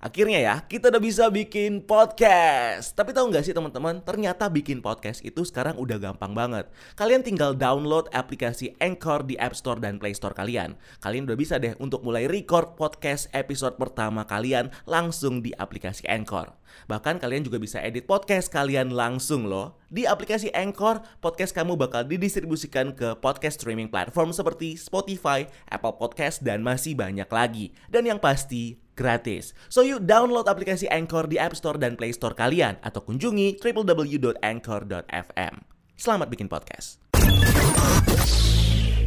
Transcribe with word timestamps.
Akhirnya 0.00 0.40
ya, 0.40 0.56
kita 0.64 0.88
udah 0.88 0.96
bisa 0.96 1.28
bikin 1.28 1.84
podcast. 1.84 2.96
Tapi 2.96 3.12
tahu 3.12 3.28
nggak 3.28 3.44
sih 3.44 3.52
teman-teman, 3.52 4.00
ternyata 4.00 4.48
bikin 4.48 4.80
podcast 4.80 5.20
itu 5.20 5.44
sekarang 5.44 5.76
udah 5.76 6.00
gampang 6.00 6.32
banget. 6.32 6.72
Kalian 6.96 7.20
tinggal 7.20 7.52
download 7.52 8.08
aplikasi 8.16 8.72
Anchor 8.80 9.28
di 9.28 9.36
App 9.36 9.52
Store 9.52 9.76
dan 9.76 10.00
Play 10.00 10.16
Store 10.16 10.32
kalian. 10.32 10.80
Kalian 11.04 11.28
udah 11.28 11.36
bisa 11.36 11.60
deh 11.60 11.76
untuk 11.76 12.00
mulai 12.00 12.24
record 12.32 12.80
podcast 12.80 13.28
episode 13.36 13.76
pertama 13.76 14.24
kalian 14.24 14.72
langsung 14.88 15.44
di 15.44 15.52
aplikasi 15.52 16.08
Anchor. 16.08 16.48
Bahkan 16.88 17.20
kalian 17.20 17.44
juga 17.44 17.60
bisa 17.60 17.76
edit 17.84 18.08
podcast 18.08 18.48
kalian 18.48 18.96
langsung 18.96 19.52
loh. 19.52 19.76
Di 19.92 20.08
aplikasi 20.08 20.48
Anchor, 20.56 21.04
podcast 21.20 21.52
kamu 21.52 21.76
bakal 21.76 22.08
didistribusikan 22.08 22.96
ke 22.96 23.20
podcast 23.20 23.60
streaming 23.60 23.92
platform 23.92 24.32
seperti 24.32 24.80
Spotify, 24.80 25.44
Apple 25.68 26.00
Podcast, 26.00 26.40
dan 26.40 26.64
masih 26.64 26.96
banyak 26.96 27.26
lagi. 27.28 27.76
Dan 27.90 28.06
yang 28.08 28.22
pasti, 28.22 28.80
gratis. 28.98 29.52
So 29.68 29.84
you 29.84 29.98
download 30.00 30.48
aplikasi 30.48 30.88
Anchor 30.88 31.26
di 31.28 31.36
App 31.36 31.54
Store 31.58 31.76
dan 31.76 31.94
Play 31.98 32.16
Store 32.16 32.34
kalian 32.34 32.78
atau 32.80 33.04
kunjungi 33.04 33.60
www.anchor.fm. 33.60 35.54
Selamat 36.00 36.26
bikin 36.32 36.48
podcast. 36.48 36.96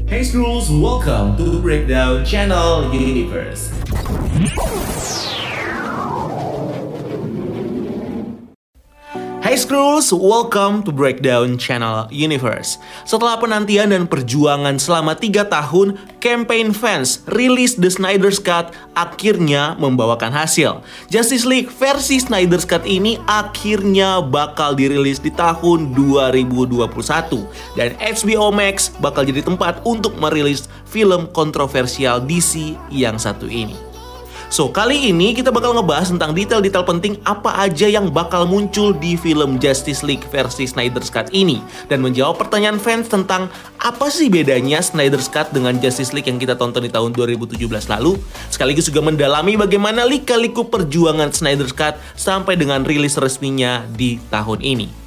Hey 0.05 0.21
Scrolls, 0.21 0.69
welcome 0.69 1.33
to 1.41 1.57
Breakdown 1.57 2.21
Channel 2.21 2.93
Universe. 2.93 3.73
Hai 9.53 9.61
Scrolls, 9.61 10.09
welcome 10.09 10.81
to 10.81 10.89
Breakdown 10.89 11.61
Channel 11.61 12.09
Universe. 12.09 12.81
Setelah 13.05 13.37
penantian 13.37 13.93
dan 13.93 14.09
perjuangan 14.09 14.81
selama 14.81 15.13
3 15.13 15.45
tahun, 15.45 15.93
campaign 16.17 16.73
fans 16.73 17.21
rilis 17.29 17.77
The 17.77 17.85
Snyder's 17.85 18.41
Cut 18.41 18.73
akhirnya 18.97 19.77
membawakan 19.77 20.33
hasil. 20.33 20.81
Justice 21.05 21.45
League 21.45 21.69
versi 21.69 22.17
Snyder's 22.17 22.65
Cut 22.65 22.81
ini 22.89 23.21
akhirnya 23.29 24.25
bakal 24.25 24.73
dirilis 24.73 25.21
di 25.21 25.29
tahun 25.29 25.93
2021 25.93 26.89
dan 27.77 27.93
HBO 28.01 28.49
Max 28.49 28.89
bakal 29.05 29.21
jadi 29.21 29.45
tempat 29.45 29.85
untuk 29.85 30.17
merilis 30.17 30.65
film 30.89 31.29
kontroversial 31.29 32.25
DC 32.25 32.73
yang 32.89 33.21
satu 33.21 33.45
ini. 33.45 33.92
So, 34.53 34.69
kali 34.69 35.09
ini 35.09 35.33
kita 35.33 35.49
bakal 35.49 35.73
ngebahas 35.73 36.13
tentang 36.13 36.37
detail-detail 36.37 36.85
penting 36.85 37.17
apa 37.25 37.57
aja 37.57 37.89
yang 37.89 38.13
bakal 38.13 38.45
muncul 38.45 38.93
di 38.93 39.17
film 39.17 39.57
Justice 39.57 40.05
League 40.05 40.21
versi 40.29 40.69
Snyder's 40.69 41.09
Cut 41.09 41.33
ini. 41.33 41.57
Dan 41.89 42.05
menjawab 42.05 42.37
pertanyaan 42.37 42.77
fans 42.77 43.09
tentang 43.09 43.49
apa 43.81 44.13
sih 44.13 44.29
bedanya 44.29 44.77
Snyder's 44.85 45.25
Cut 45.25 45.49
dengan 45.49 45.81
Justice 45.81 46.13
League 46.13 46.29
yang 46.29 46.37
kita 46.37 46.53
tonton 46.53 46.85
di 46.85 46.93
tahun 46.93 47.17
2017 47.17 47.65
lalu, 47.65 48.13
sekaligus 48.53 48.93
juga 48.93 49.01
mendalami 49.01 49.57
bagaimana 49.57 50.05
lika-liku 50.05 50.69
perjuangan 50.69 51.33
Snyder's 51.33 51.73
Cut 51.73 51.97
sampai 52.13 52.53
dengan 52.53 52.85
rilis 52.85 53.17
resminya 53.17 53.81
di 53.97 54.21
tahun 54.29 54.61
ini 54.61 55.02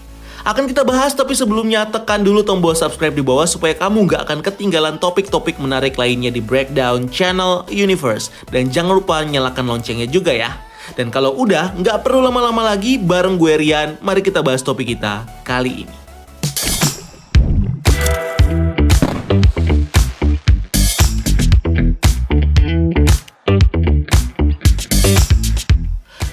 akan 0.46 0.70
kita 0.70 0.86
bahas 0.86 1.10
tapi 1.10 1.34
sebelumnya 1.34 1.90
tekan 1.90 2.22
dulu 2.22 2.46
tombol 2.46 2.70
subscribe 2.78 3.18
di 3.18 3.18
bawah 3.18 3.50
supaya 3.50 3.74
kamu 3.74 4.06
nggak 4.06 4.22
akan 4.30 4.38
ketinggalan 4.46 4.94
topik-topik 5.02 5.58
menarik 5.58 5.98
lainnya 5.98 6.30
di 6.30 6.38
Breakdown 6.38 7.10
Channel 7.10 7.66
Universe 7.66 8.30
dan 8.54 8.70
jangan 8.70 9.02
lupa 9.02 9.26
nyalakan 9.26 9.66
loncengnya 9.66 10.06
juga 10.06 10.30
ya. 10.30 10.54
Dan 10.94 11.10
kalau 11.10 11.34
udah, 11.34 11.74
nggak 11.74 12.06
perlu 12.06 12.22
lama-lama 12.22 12.62
lagi 12.62 12.94
bareng 12.94 13.34
gue 13.42 13.58
Rian, 13.58 13.98
mari 13.98 14.22
kita 14.22 14.38
bahas 14.38 14.62
topik 14.62 14.94
kita 14.94 15.26
kali 15.42 15.82
ini. 15.82 16.05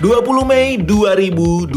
20 0.03 0.43
Mei 0.43 0.75
2020 0.83 1.71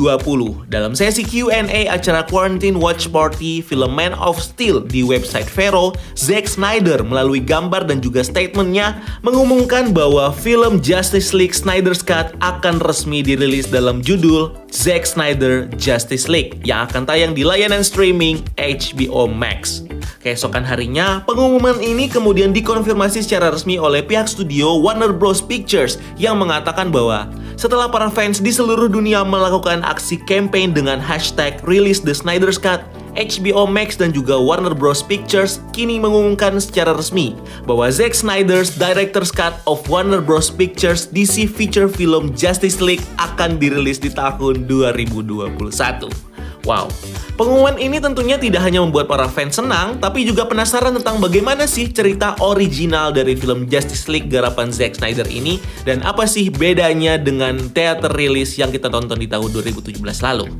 dalam 0.67 0.99
sesi 0.99 1.23
Q&A 1.23 1.87
acara 1.87 2.27
Quarantine 2.27 2.75
Watch 2.75 3.07
Party 3.07 3.63
film 3.63 3.95
Man 3.95 4.19
of 4.19 4.43
Steel 4.43 4.83
di 4.83 5.07
website 5.07 5.47
Vero, 5.47 5.95
Zack 6.19 6.51
Snyder 6.51 7.07
melalui 7.07 7.39
gambar 7.39 7.87
dan 7.87 8.03
juga 8.03 8.27
statementnya 8.27 8.99
mengumumkan 9.23 9.95
bahwa 9.95 10.35
film 10.35 10.83
Justice 10.83 11.31
League 11.31 11.55
Snyder's 11.55 12.03
Cut 12.03 12.35
akan 12.43 12.83
resmi 12.83 13.23
dirilis 13.23 13.71
dalam 13.71 14.03
judul 14.03 14.51
Zack 14.75 15.07
Snyder 15.07 15.71
Justice 15.79 16.27
League 16.27 16.59
yang 16.67 16.91
akan 16.91 17.07
tayang 17.07 17.31
di 17.31 17.47
layanan 17.47 17.87
streaming 17.87 18.43
HBO 18.59 19.31
Max. 19.31 19.87
Keesokan 20.27 20.67
harinya, 20.67 21.23
pengumuman 21.23 21.79
ini 21.79 22.11
kemudian 22.11 22.51
dikonfirmasi 22.51 23.23
secara 23.23 23.47
resmi 23.55 23.79
oleh 23.79 24.03
pihak 24.03 24.27
studio 24.27 24.75
Warner 24.83 25.15
Bros. 25.15 25.39
Pictures 25.39 26.03
yang 26.19 26.43
mengatakan 26.43 26.91
bahwa 26.91 27.31
setelah 27.55 27.87
para 27.87 28.11
fans 28.11 28.43
di 28.43 28.51
seluruh 28.51 28.91
dunia 28.91 29.23
melakukan 29.23 29.87
aksi 29.87 30.19
campaign 30.27 30.75
dengan 30.75 30.99
hashtag 30.99 31.63
Release 31.63 32.03
the 32.03 32.11
Snyder's 32.11 32.59
Cut, 32.59 32.83
HBO 33.15 33.71
Max 33.71 33.95
dan 33.95 34.11
juga 34.11 34.35
Warner 34.35 34.75
Bros. 34.75 34.99
Pictures 34.99 35.63
kini 35.71 36.03
mengumumkan 36.03 36.59
secara 36.59 36.99
resmi 36.99 37.39
bahwa 37.63 37.87
Zack 37.87 38.19
Snyder's 38.19 38.75
Director's 38.75 39.31
Cut 39.31 39.55
of 39.71 39.87
Warner 39.87 40.19
Bros. 40.19 40.51
Pictures 40.51 41.07
DC 41.07 41.47
feature 41.47 41.87
film 41.87 42.35
Justice 42.35 42.83
League 42.83 43.07
akan 43.23 43.63
dirilis 43.63 44.03
di 44.03 44.11
tahun 44.11 44.67
2021. 44.67 46.26
Wow, 46.67 46.91
pengumuman 47.39 47.79
ini 47.79 48.03
tentunya 48.03 48.35
tidak 48.35 48.67
hanya 48.67 48.83
membuat 48.83 49.07
para 49.07 49.31
fans 49.31 49.55
senang, 49.55 50.03
tapi 50.03 50.27
juga 50.27 50.51
penasaran 50.51 50.91
tentang 50.99 51.23
bagaimana 51.23 51.63
sih 51.63 51.95
cerita 51.95 52.35
original 52.43 53.15
dari 53.15 53.39
film 53.39 53.71
Justice 53.71 54.11
League 54.11 54.27
garapan 54.27 54.75
Zack 54.75 54.99
Snyder 54.99 55.31
ini 55.31 55.63
dan 55.87 56.03
apa 56.03 56.27
sih 56.27 56.51
bedanya 56.51 57.23
dengan 57.23 57.71
teater 57.71 58.11
rilis 58.19 58.59
yang 58.59 58.75
kita 58.75 58.91
tonton 58.91 59.15
di 59.15 59.31
tahun 59.31 59.47
2017 59.47 60.03
lalu. 60.03 60.51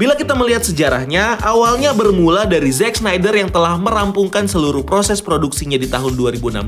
Bila 0.00 0.16
kita 0.16 0.32
melihat 0.32 0.64
sejarahnya, 0.64 1.36
awalnya 1.44 1.92
bermula 1.92 2.48
dari 2.48 2.72
Zack 2.72 2.96
Snyder 2.96 3.36
yang 3.36 3.52
telah 3.52 3.76
merampungkan 3.76 4.48
seluruh 4.48 4.80
proses 4.80 5.20
produksinya 5.20 5.76
di 5.76 5.84
tahun 5.84 6.16
2016 6.16 6.64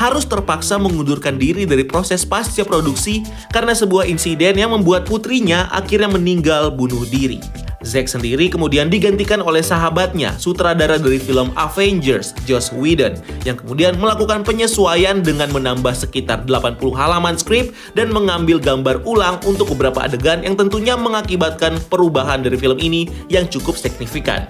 harus 0.00 0.24
terpaksa 0.24 0.80
mengundurkan 0.80 1.36
diri 1.36 1.68
dari 1.68 1.84
proses 1.84 2.24
pasca 2.24 2.64
produksi 2.64 3.20
karena 3.52 3.76
sebuah 3.76 4.08
insiden 4.08 4.56
yang 4.56 4.72
membuat 4.72 5.04
putrinya 5.04 5.68
akhirnya 5.76 6.08
meninggal 6.08 6.72
bunuh 6.72 7.04
diri. 7.04 7.36
Zack 7.84 8.08
sendiri 8.08 8.48
kemudian 8.48 8.88
digantikan 8.88 9.44
oleh 9.44 9.60
sahabatnya, 9.60 10.34
sutradara 10.40 10.96
dari 10.96 11.20
film 11.20 11.52
Avengers, 11.54 12.32
Joss 12.48 12.72
Whedon, 12.72 13.20
yang 13.44 13.60
kemudian 13.60 14.00
melakukan 14.00 14.40
penyesuaian 14.42 15.20
dengan 15.20 15.52
menambah 15.52 15.92
sekitar 15.92 16.48
80 16.48 16.80
halaman 16.96 17.36
skrip 17.36 17.76
dan 17.92 18.08
mengambil 18.10 18.56
gambar 18.56 19.04
ulang 19.04 19.36
untuk 19.44 19.70
beberapa 19.76 20.00
adegan 20.02 20.40
yang 20.40 20.56
tentunya 20.56 20.96
mengakibatkan 20.96 21.76
perubahan 21.92 22.40
dari 22.40 22.56
film 22.56 22.80
ini 22.80 23.06
yang 23.28 23.44
cukup 23.46 23.76
signifikan 23.76 24.48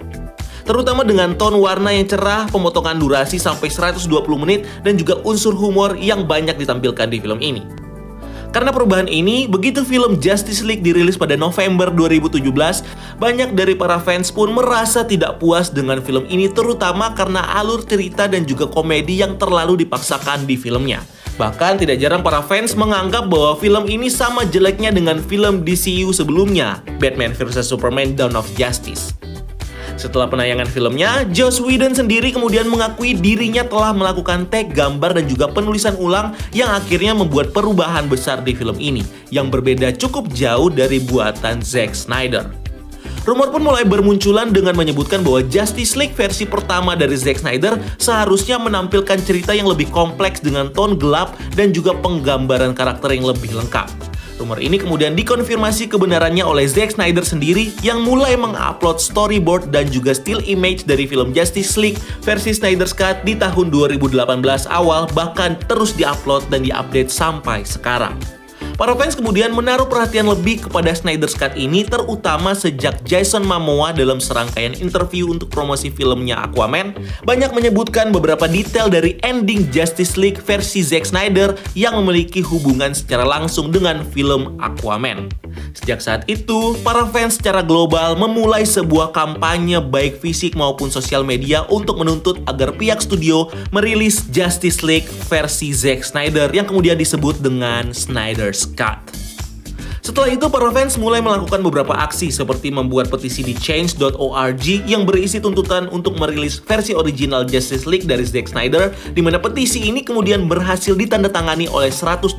terutama 0.64 1.04
dengan 1.04 1.36
ton 1.36 1.52
warna 1.60 1.92
yang 1.92 2.08
cerah, 2.08 2.48
pemotongan 2.48 2.96
durasi 2.96 3.36
sampai 3.36 3.68
120 3.68 4.08
menit, 4.40 4.64
dan 4.80 4.96
juga 4.96 5.20
unsur 5.22 5.52
humor 5.52 5.92
yang 6.00 6.24
banyak 6.24 6.56
ditampilkan 6.56 7.12
di 7.12 7.20
film 7.20 7.36
ini. 7.44 7.83
Karena 8.54 8.70
perubahan 8.70 9.10
ini, 9.10 9.50
begitu 9.50 9.82
film 9.82 10.22
Justice 10.22 10.62
League 10.62 10.86
dirilis 10.86 11.18
pada 11.18 11.34
November 11.34 11.90
2017, 11.90 12.38
banyak 13.18 13.50
dari 13.50 13.74
para 13.74 13.98
fans 13.98 14.30
pun 14.30 14.54
merasa 14.54 15.02
tidak 15.02 15.42
puas 15.42 15.74
dengan 15.74 15.98
film 15.98 16.22
ini 16.30 16.46
terutama 16.46 17.10
karena 17.18 17.42
alur 17.58 17.82
cerita 17.82 18.30
dan 18.30 18.46
juga 18.46 18.70
komedi 18.70 19.18
yang 19.18 19.34
terlalu 19.42 19.82
dipaksakan 19.82 20.46
di 20.46 20.54
filmnya. 20.54 21.02
Bahkan 21.34 21.82
tidak 21.82 21.98
jarang 21.98 22.22
para 22.22 22.46
fans 22.46 22.78
menganggap 22.78 23.26
bahwa 23.26 23.58
film 23.58 23.90
ini 23.90 24.06
sama 24.06 24.46
jeleknya 24.46 24.94
dengan 24.94 25.18
film 25.18 25.66
DCU 25.66 26.14
sebelumnya, 26.14 26.78
Batman 27.02 27.34
vs 27.34 27.66
Superman 27.66 28.14
Dawn 28.14 28.38
of 28.38 28.46
Justice. 28.54 29.23
Setelah 30.04 30.28
penayangan 30.28 30.68
filmnya, 30.68 31.24
Joss 31.32 31.64
Whedon 31.64 31.96
sendiri 31.96 32.28
kemudian 32.28 32.68
mengakui 32.68 33.16
dirinya 33.16 33.64
telah 33.64 33.96
melakukan 33.96 34.44
tag 34.52 34.76
gambar 34.76 35.16
dan 35.16 35.24
juga 35.24 35.48
penulisan 35.48 35.96
ulang 35.96 36.36
yang 36.52 36.68
akhirnya 36.76 37.16
membuat 37.16 37.56
perubahan 37.56 38.04
besar 38.04 38.44
di 38.44 38.52
film 38.52 38.76
ini 38.76 39.00
yang 39.32 39.48
berbeda 39.48 39.96
cukup 39.96 40.28
jauh 40.36 40.68
dari 40.68 41.00
buatan 41.00 41.64
Zack 41.64 41.96
Snyder. 41.96 42.52
Rumor 43.24 43.48
pun 43.48 43.64
mulai 43.64 43.88
bermunculan 43.88 44.52
dengan 44.52 44.76
menyebutkan 44.76 45.24
bahwa 45.24 45.40
Justice 45.48 45.96
League 45.96 46.12
versi 46.12 46.44
pertama 46.44 46.92
dari 46.92 47.16
Zack 47.16 47.40
Snyder 47.40 47.80
seharusnya 47.96 48.60
menampilkan 48.60 49.16
cerita 49.24 49.56
yang 49.56 49.72
lebih 49.72 49.88
kompleks 49.88 50.44
dengan 50.44 50.68
tone 50.68 51.00
gelap 51.00 51.32
dan 51.56 51.72
juga 51.72 51.96
penggambaran 51.96 52.76
karakter 52.76 53.16
yang 53.16 53.24
lebih 53.24 53.56
lengkap. 53.56 54.13
Rumor 54.44 54.60
ini 54.60 54.76
kemudian 54.76 55.16
dikonfirmasi 55.16 55.88
kebenarannya 55.88 56.44
oleh 56.44 56.68
Zack 56.68 57.00
Snyder 57.00 57.24
sendiri 57.24 57.72
yang 57.80 58.04
mulai 58.04 58.36
mengupload 58.36 59.00
storyboard 59.00 59.72
dan 59.72 59.88
juga 59.88 60.12
still 60.12 60.44
image 60.44 60.84
dari 60.84 61.08
film 61.08 61.32
Justice 61.32 61.80
League 61.80 61.96
versi 62.20 62.52
Snyder's 62.52 62.92
Cut 62.92 63.24
di 63.24 63.40
tahun 63.40 63.72
2018 63.72 64.20
awal 64.68 65.08
bahkan 65.16 65.56
terus 65.64 65.96
diupload 65.96 66.44
dan 66.52 66.60
diupdate 66.60 67.08
sampai 67.08 67.64
sekarang. 67.64 68.20
Para 68.74 68.90
fans 68.98 69.14
kemudian 69.14 69.54
menaruh 69.54 69.86
perhatian 69.86 70.26
lebih 70.26 70.66
kepada 70.66 70.90
Snyder's 70.90 71.38
Cut 71.38 71.54
ini 71.54 71.86
terutama 71.86 72.58
sejak 72.58 73.06
Jason 73.06 73.46
Momoa 73.46 73.94
dalam 73.94 74.18
serangkaian 74.18 74.74
interview 74.74 75.30
untuk 75.30 75.46
promosi 75.46 75.94
filmnya 75.94 76.42
Aquaman 76.42 76.90
banyak 77.22 77.54
menyebutkan 77.54 78.10
beberapa 78.10 78.50
detail 78.50 78.90
dari 78.90 79.14
ending 79.22 79.70
Justice 79.70 80.18
League 80.18 80.42
versi 80.42 80.82
Zack 80.82 81.06
Snyder 81.06 81.54
yang 81.78 81.94
memiliki 82.02 82.42
hubungan 82.42 82.90
secara 82.90 83.22
langsung 83.22 83.70
dengan 83.70 84.02
film 84.10 84.58
Aquaman. 84.58 85.30
Sejak 85.74 86.02
saat 86.02 86.22
itu, 86.26 86.74
para 86.82 87.06
fans 87.06 87.38
secara 87.38 87.62
global 87.62 88.18
memulai 88.18 88.66
sebuah 88.66 89.14
kampanye 89.14 89.78
baik 89.78 90.18
fisik 90.18 90.58
maupun 90.58 90.90
sosial 90.90 91.22
media 91.22 91.62
untuk 91.70 92.02
menuntut 92.02 92.42
agar 92.50 92.74
pihak 92.74 92.98
studio 92.98 93.46
merilis 93.70 94.26
Justice 94.34 94.82
League 94.82 95.06
versi 95.30 95.70
Zack 95.70 96.02
Snyder 96.02 96.50
yang 96.50 96.66
kemudian 96.66 96.98
disebut 96.98 97.38
dengan 97.38 97.94
Snyder's 97.94 98.63
Cut. 98.72 99.24
Setelah 100.04 100.36
itu, 100.36 100.52
para 100.52 100.68
fans 100.68 101.00
mulai 101.00 101.24
melakukan 101.24 101.64
beberapa 101.64 101.96
aksi 101.96 102.28
seperti 102.28 102.68
membuat 102.68 103.08
petisi 103.08 103.40
di 103.40 103.56
change.org 103.56 104.66
yang 104.84 105.08
berisi 105.08 105.40
tuntutan 105.40 105.88
untuk 105.88 106.20
merilis 106.20 106.60
versi 106.60 106.92
original 106.92 107.48
Justice 107.48 107.88
League 107.88 108.04
dari 108.04 108.20
Zack 108.20 108.52
Snyder, 108.52 108.92
di 109.16 109.24
mana 109.24 109.40
petisi 109.40 109.80
ini 109.80 110.04
kemudian 110.04 110.44
berhasil 110.44 110.92
ditandatangani 110.92 111.72
oleh 111.72 111.88
180 111.88 112.36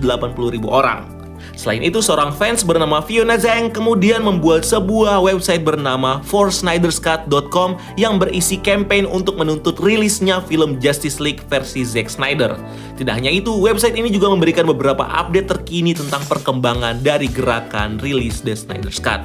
ribu 0.53 0.69
orang. 0.69 1.14
Selain 1.55 1.81
itu, 1.81 2.03
seorang 2.03 2.35
fans 2.35 2.61
bernama 2.61 2.99
Fiona 2.99 3.39
Zhang 3.39 3.71
kemudian 3.71 4.21
membuat 4.21 4.67
sebuah 4.67 5.23
website 5.23 5.63
bernama 5.63 6.19
forsnyderscut.com 6.27 7.79
yang 7.95 8.19
berisi 8.19 8.59
campaign 8.59 9.07
untuk 9.07 9.39
menuntut 9.39 9.79
rilisnya 9.79 10.43
film 10.43 10.77
Justice 10.83 11.23
League 11.23 11.41
versi 11.47 11.87
Zack 11.87 12.11
Snyder. 12.11 12.59
Tidak 12.99 13.13
hanya 13.15 13.31
itu, 13.31 13.55
website 13.55 13.95
ini 13.95 14.11
juga 14.11 14.27
memberikan 14.29 14.67
beberapa 14.67 15.07
update 15.07 15.47
terkini 15.47 15.95
tentang 15.95 16.21
perkembangan 16.27 16.99
dari 16.99 17.31
gerakan 17.31 17.97
rilis 18.03 18.43
The 18.43 18.53
Snyder's 18.53 18.99
Cut. 18.99 19.23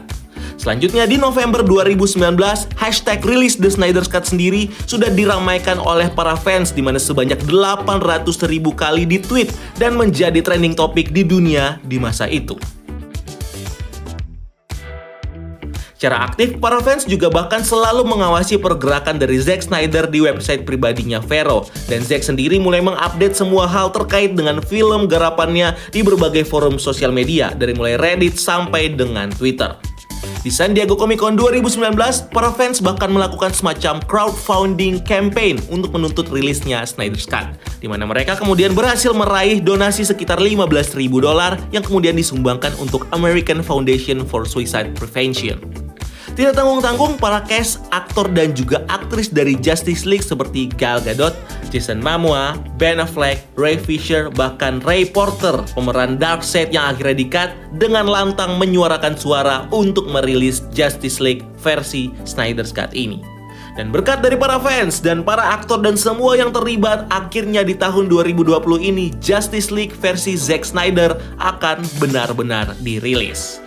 Selanjutnya 0.61 1.09
di 1.09 1.17
November 1.17 1.65
2019, 1.65 2.21
hashtag 2.77 3.25
rilis 3.25 3.57
The 3.57 3.73
Snyder's 3.73 4.13
Cut 4.13 4.29
sendiri 4.29 4.69
sudah 4.85 5.09
diramaikan 5.09 5.81
oleh 5.81 6.13
para 6.13 6.37
fans 6.37 6.69
di 6.77 6.85
mana 6.85 7.01
sebanyak 7.01 7.41
800 7.49 8.29
ribu 8.45 8.77
kali 8.77 9.09
di 9.09 9.25
tweet 9.25 9.49
dan 9.81 9.97
menjadi 9.97 10.37
trending 10.45 10.77
topik 10.77 11.17
di 11.17 11.25
dunia 11.25 11.81
di 11.81 11.97
masa 11.97 12.29
itu. 12.29 12.61
Secara 15.97 16.29
aktif, 16.29 16.61
para 16.61 16.81
fans 16.85 17.09
juga 17.09 17.33
bahkan 17.33 17.65
selalu 17.65 18.05
mengawasi 18.05 18.61
pergerakan 18.61 19.17
dari 19.17 19.41
Zack 19.41 19.65
Snyder 19.65 20.13
di 20.13 20.21
website 20.21 20.69
pribadinya 20.69 21.25
Vero. 21.25 21.69
Dan 21.89 22.05
Zack 22.05 22.25
sendiri 22.25 22.61
mulai 22.61 22.85
mengupdate 22.85 23.37
semua 23.37 23.65
hal 23.65 23.93
terkait 23.93 24.37
dengan 24.37 24.61
film 24.61 25.09
garapannya 25.09 25.77
di 25.89 26.05
berbagai 26.05 26.45
forum 26.45 26.77
sosial 26.77 27.13
media, 27.13 27.53
dari 27.57 27.73
mulai 27.73 28.01
Reddit 28.01 28.37
sampai 28.37 28.93
dengan 28.93 29.29
Twitter. 29.33 29.90
Di 30.41 30.49
San 30.49 30.73
Diego 30.73 30.97
Comic 30.97 31.21
Con 31.21 31.37
2019, 31.37 32.31
para 32.33 32.49
fans 32.55 32.81
bahkan 32.81 33.13
melakukan 33.13 33.53
semacam 33.53 34.01
crowdfunding 34.09 35.05
campaign 35.05 35.61
untuk 35.69 35.93
menuntut 35.93 36.31
rilisnya 36.33 36.87
Snyder's 36.87 37.29
Cut, 37.29 37.59
di 37.83 37.91
mana 37.91 38.09
mereka 38.09 38.39
kemudian 38.39 38.73
berhasil 38.73 39.13
meraih 39.13 39.61
donasi 39.61 40.07
sekitar 40.07 40.41
15.000 40.41 40.97
dolar 41.21 41.61
yang 41.75 41.85
kemudian 41.85 42.17
disumbangkan 42.17 42.73
untuk 42.81 43.05
American 43.13 43.61
Foundation 43.61 44.25
for 44.25 44.49
Suicide 44.49 44.97
Prevention. 44.97 45.90
Tidak 46.39 46.55
tanggung-tanggung, 46.55 47.19
para 47.19 47.43
cast, 47.43 47.83
aktor, 47.91 48.31
dan 48.31 48.55
juga 48.55 48.87
aktris 48.87 49.29
dari 49.29 49.59
Justice 49.59 50.07
League 50.07 50.23
seperti 50.23 50.71
Gal 50.79 51.03
Gadot, 51.03 51.35
Jason 51.75 51.99
Momoa, 51.99 52.55
Ben 52.79 53.03
Affleck, 53.03 53.43
Ray 53.59 53.77
Fisher, 53.77 54.31
bahkan 54.31 54.79
Ray 54.87 55.11
Porter, 55.11 55.59
pemeran 55.75 56.17
Darkseid 56.23 56.71
yang 56.71 56.95
akhirnya 56.95 57.19
dikat, 57.19 57.51
dengan 57.83 58.07
lantang 58.07 58.57
menyuarakan 58.63 59.19
suara 59.19 59.67
untuk 59.75 60.07
merilis 60.07 60.63
Justice 60.71 61.19
League 61.19 61.43
versi 61.59 62.15
Snyder's 62.23 62.71
Cut 62.71 62.95
ini. 62.95 63.41
Dan 63.79 63.95
berkat 63.95 64.23
dari 64.23 64.35
para 64.35 64.59
fans 64.59 64.99
dan 64.99 65.23
para 65.23 65.55
aktor 65.55 65.79
dan 65.79 65.95
semua 65.95 66.35
yang 66.35 66.51
terlibat, 66.51 67.07
akhirnya 67.11 67.63
di 67.63 67.75
tahun 67.79 68.11
2020 68.11 68.51
ini 68.83 69.15
Justice 69.23 69.71
League 69.71 69.95
versi 69.95 70.35
Zack 70.35 70.67
Snyder 70.67 71.15
akan 71.39 71.83
benar-benar 72.03 72.75
dirilis. 72.83 73.63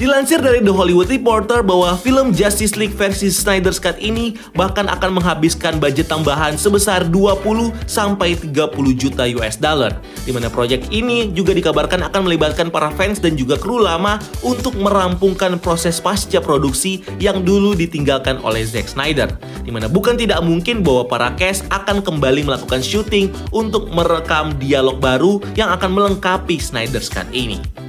Dilansir 0.00 0.40
dari 0.40 0.64
The 0.64 0.72
Hollywood 0.72 1.12
Reporter 1.12 1.60
bahwa 1.60 1.92
film 1.92 2.32
Justice 2.32 2.72
League 2.72 2.96
versi 2.96 3.28
Snyder's 3.28 3.76
Cut 3.76 4.00
ini 4.00 4.32
bahkan 4.56 4.88
akan 4.88 5.20
menghabiskan 5.20 5.76
budget 5.76 6.08
tambahan 6.08 6.56
sebesar 6.56 7.04
20 7.12 7.68
sampai 7.84 8.32
30 8.32 8.96
juta 8.96 9.28
US 9.36 9.60
dollar. 9.60 10.00
Di 10.24 10.32
mana 10.32 10.48
proyek 10.48 10.88
ini 10.88 11.28
juga 11.36 11.52
dikabarkan 11.52 12.00
akan 12.08 12.32
melibatkan 12.32 12.72
para 12.72 12.88
fans 12.96 13.20
dan 13.20 13.36
juga 13.36 13.60
kru 13.60 13.76
lama 13.76 14.16
untuk 14.40 14.72
merampungkan 14.80 15.60
proses 15.60 16.00
pasca 16.00 16.40
produksi 16.40 17.04
yang 17.20 17.44
dulu 17.44 17.76
ditinggalkan 17.76 18.40
oleh 18.40 18.64
Zack 18.64 18.88
Snyder. 18.88 19.28
Di 19.60 19.68
mana 19.68 19.84
bukan 19.84 20.16
tidak 20.16 20.40
mungkin 20.40 20.80
bahwa 20.80 21.12
para 21.12 21.28
cast 21.36 21.68
akan 21.68 22.00
kembali 22.00 22.48
melakukan 22.48 22.80
syuting 22.80 23.28
untuk 23.52 23.92
merekam 23.92 24.56
dialog 24.56 24.96
baru 24.96 25.44
yang 25.60 25.68
akan 25.68 25.92
melengkapi 25.92 26.56
Snyder's 26.56 27.12
Cut 27.12 27.28
ini. 27.36 27.79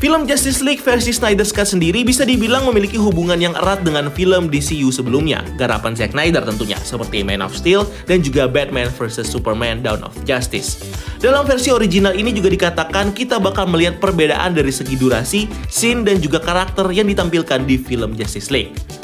Film 0.00 0.24
Justice 0.24 0.64
League 0.64 0.80
versi 0.80 1.12
Snyder's 1.12 1.52
Cut 1.52 1.68
sendiri 1.68 2.00
bisa 2.08 2.24
dibilang 2.24 2.64
memiliki 2.64 2.96
hubungan 2.96 3.36
yang 3.36 3.52
erat 3.52 3.84
dengan 3.84 4.08
film 4.08 4.48
DCU 4.48 4.88
sebelumnya, 4.88 5.44
garapan 5.60 5.92
Zack 5.92 6.16
Snyder 6.16 6.40
tentunya, 6.40 6.80
seperti 6.80 7.20
Man 7.20 7.44
of 7.44 7.52
Steel 7.52 7.84
dan 8.08 8.24
juga 8.24 8.48
Batman 8.48 8.88
vs 8.88 9.28
Superman 9.28 9.84
Dawn 9.84 10.00
of 10.00 10.16
Justice. 10.24 10.80
Dalam 11.20 11.44
versi 11.44 11.68
original 11.68 12.16
ini 12.16 12.32
juga 12.32 12.48
dikatakan 12.48 13.12
kita 13.12 13.36
bakal 13.36 13.68
melihat 13.68 14.00
perbedaan 14.00 14.56
dari 14.56 14.72
segi 14.72 14.96
durasi, 14.96 15.44
scene, 15.68 16.00
dan 16.00 16.16
juga 16.16 16.40
karakter 16.40 16.88
yang 16.96 17.04
ditampilkan 17.04 17.68
di 17.68 17.76
film 17.76 18.16
Justice 18.16 18.48
League. 18.48 18.99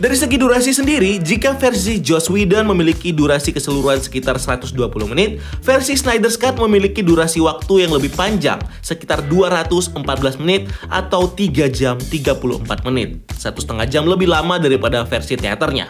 Dari 0.00 0.16
segi 0.16 0.40
durasi 0.40 0.72
sendiri, 0.72 1.20
jika 1.20 1.60
versi 1.60 2.00
Joss 2.00 2.32
Whedon 2.32 2.64
memiliki 2.72 3.12
durasi 3.12 3.52
keseluruhan 3.52 4.00
sekitar 4.00 4.40
120 4.40 4.72
menit, 5.04 5.44
versi 5.60 5.92
Snyder's 5.92 6.40
Cut 6.40 6.56
memiliki 6.56 7.04
durasi 7.04 7.36
waktu 7.36 7.84
yang 7.84 7.92
lebih 7.92 8.08
panjang, 8.16 8.56
sekitar 8.80 9.20
214 9.28 10.40
menit 10.40 10.72
atau 10.88 11.28
3 11.28 11.68
jam 11.68 12.00
34 12.00 12.80
menit. 12.88 13.20
Satu 13.36 13.60
setengah 13.60 13.84
jam 13.84 14.08
lebih 14.08 14.24
lama 14.24 14.56
daripada 14.56 15.04
versi 15.04 15.36
teaternya. 15.36 15.84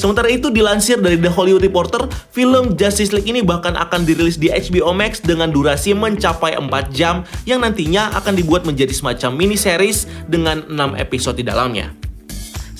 Sementara 0.00 0.32
itu 0.32 0.48
dilansir 0.48 0.96
dari 0.96 1.20
The 1.20 1.28
Hollywood 1.28 1.60
Reporter, 1.60 2.08
film 2.32 2.80
Justice 2.80 3.12
League 3.12 3.28
ini 3.28 3.44
bahkan 3.44 3.76
akan 3.76 4.08
dirilis 4.08 4.40
di 4.40 4.48
HBO 4.48 4.96
Max 4.96 5.20
dengan 5.20 5.52
durasi 5.52 5.92
mencapai 5.92 6.56
4 6.56 6.96
jam 6.96 7.28
yang 7.44 7.60
nantinya 7.60 8.08
akan 8.16 8.40
dibuat 8.40 8.64
menjadi 8.64 8.96
semacam 8.96 9.36
mini 9.36 9.60
series 9.60 10.08
dengan 10.32 10.64
6 10.64 10.96
episode 10.96 11.36
di 11.36 11.44
dalamnya. 11.44 12.09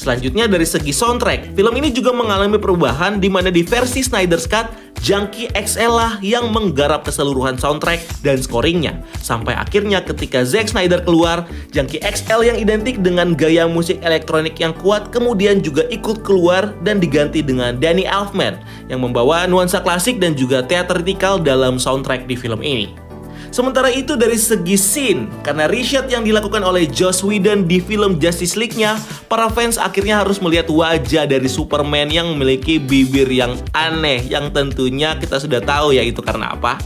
Selanjutnya 0.00 0.48
dari 0.48 0.64
segi 0.64 0.96
soundtrack, 0.96 1.52
film 1.52 1.76
ini 1.76 1.92
juga 1.92 2.16
mengalami 2.16 2.56
perubahan 2.56 3.20
di 3.20 3.28
mana 3.28 3.52
di 3.52 3.60
versi 3.60 4.00
Snyder's 4.00 4.48
Cut, 4.48 4.72
Junkie 5.04 5.52
XL 5.52 5.92
lah 5.92 6.16
yang 6.24 6.48
menggarap 6.48 7.04
keseluruhan 7.04 7.60
soundtrack 7.60 8.00
dan 8.24 8.40
scoringnya. 8.40 9.04
Sampai 9.20 9.52
akhirnya 9.52 10.00
ketika 10.00 10.40
Zack 10.40 10.72
Snyder 10.72 11.04
keluar, 11.04 11.44
Junkie 11.68 12.00
XL 12.00 12.48
yang 12.48 12.56
identik 12.56 13.04
dengan 13.04 13.36
gaya 13.36 13.68
musik 13.68 14.00
elektronik 14.00 14.56
yang 14.56 14.72
kuat 14.72 15.12
kemudian 15.12 15.60
juga 15.60 15.84
ikut 15.92 16.24
keluar 16.24 16.72
dan 16.80 16.96
diganti 16.96 17.44
dengan 17.44 17.76
Danny 17.76 18.08
Elfman 18.08 18.56
yang 18.88 19.04
membawa 19.04 19.44
nuansa 19.44 19.84
klasik 19.84 20.16
dan 20.16 20.32
juga 20.32 20.64
teatrikal 20.64 21.36
dalam 21.36 21.76
soundtrack 21.76 22.24
di 22.24 22.40
film 22.40 22.64
ini. 22.64 23.09
Sementara 23.50 23.90
itu 23.90 24.14
dari 24.14 24.38
segi 24.38 24.78
scene, 24.78 25.26
karena 25.42 25.66
reshoot 25.66 26.06
yang 26.06 26.22
dilakukan 26.22 26.62
oleh 26.62 26.86
Joss 26.86 27.26
Whedon 27.26 27.66
di 27.66 27.82
film 27.82 28.22
Justice 28.22 28.54
League-nya, 28.54 28.94
para 29.26 29.50
fans 29.50 29.74
akhirnya 29.74 30.22
harus 30.22 30.38
melihat 30.38 30.70
wajah 30.70 31.26
dari 31.26 31.50
Superman 31.50 32.14
yang 32.14 32.30
memiliki 32.30 32.78
bibir 32.78 33.26
yang 33.26 33.58
aneh 33.74 34.22
yang 34.30 34.54
tentunya 34.54 35.18
kita 35.18 35.42
sudah 35.42 35.58
tahu 35.58 35.90
ya 35.98 36.06
itu 36.06 36.22
karena 36.22 36.54
apa. 36.54 36.78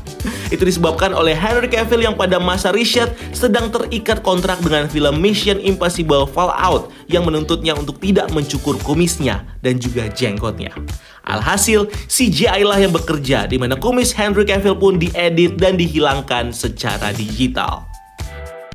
Itu 0.49 0.65
disebabkan 0.65 1.13
oleh 1.13 1.37
Henry 1.37 1.69
Cavill 1.69 2.09
yang 2.09 2.17
pada 2.17 2.41
masa 2.41 2.73
reshoot 2.73 3.13
sedang 3.37 3.69
terikat 3.69 4.25
kontrak 4.25 4.57
dengan 4.65 4.89
film 4.89 5.21
Mission 5.21 5.61
Impossible 5.61 6.25
Fallout 6.25 6.89
yang 7.13 7.29
menuntutnya 7.29 7.77
untuk 7.77 8.01
tidak 8.01 8.33
mencukur 8.33 8.81
kumisnya 8.81 9.45
dan 9.61 9.77
juga 9.77 10.09
jenggotnya. 10.09 10.73
Alhasil, 11.25 11.89
CGI 12.05 12.69
lah 12.69 12.77
yang 12.77 12.93
bekerja 12.93 13.49
di 13.49 13.57
mana 13.57 13.81
kumis 13.81 14.13
Henry 14.13 14.45
Cavill 14.45 14.77
pun 14.77 15.01
diedit 15.01 15.57
dan 15.57 15.81
dihilangkan 15.81 16.53
secara 16.53 17.17
digital. 17.17 17.89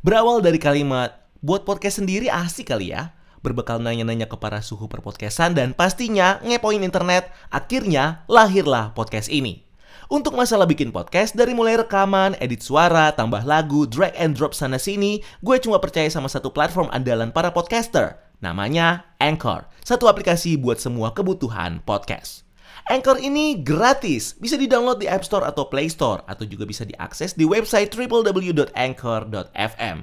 Berawal 0.02 0.42
dari 0.42 0.58
kalimat, 0.58 1.14
buat 1.38 1.62
podcast 1.62 2.02
sendiri 2.02 2.26
asik 2.26 2.74
kali 2.74 2.90
ya? 2.90 3.14
Berbekal 3.40 3.78
nanya-nanya 3.80 4.26
ke 4.26 4.36
para 4.36 4.60
suhu 4.60 4.90
perpodcastan 4.90 5.54
dan 5.54 5.72
pastinya 5.72 6.42
ngepoin 6.42 6.82
internet, 6.82 7.30
akhirnya 7.54 8.26
lahirlah 8.26 8.92
podcast 8.98 9.30
ini. 9.30 9.64
Untuk 10.10 10.34
masalah 10.34 10.66
bikin 10.66 10.90
podcast, 10.90 11.38
dari 11.38 11.54
mulai 11.54 11.78
rekaman, 11.78 12.34
edit 12.42 12.66
suara, 12.66 13.14
tambah 13.14 13.46
lagu, 13.46 13.86
drag 13.86 14.10
and 14.18 14.34
drop 14.34 14.58
sana-sini, 14.58 15.22
gue 15.38 15.56
cuma 15.62 15.78
percaya 15.78 16.10
sama 16.10 16.26
satu 16.26 16.50
platform 16.50 16.90
andalan 16.90 17.30
para 17.30 17.54
podcaster, 17.54 18.18
Namanya 18.40 19.04
Anchor, 19.20 19.68
satu 19.82 20.08
aplikasi 20.08 20.56
buat 20.56 20.80
semua 20.80 21.12
kebutuhan 21.12 21.84
podcast. 21.84 22.48
Anchor 22.90 23.22
ini 23.22 23.60
gratis, 23.60 24.34
bisa 24.40 24.58
di-download 24.58 24.98
di 24.98 25.06
App 25.06 25.22
Store 25.22 25.46
atau 25.46 25.70
Play 25.70 25.86
Store, 25.86 26.26
atau 26.26 26.42
juga 26.42 26.66
bisa 26.66 26.82
diakses 26.82 27.38
di 27.38 27.46
website 27.46 27.94
www.anchor.fm. 27.94 29.96